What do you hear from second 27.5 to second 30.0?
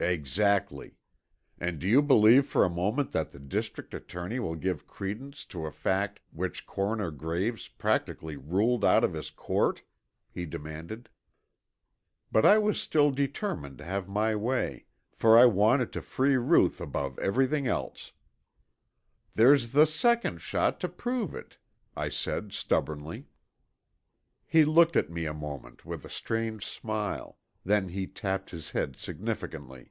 then he tapped his head significantly.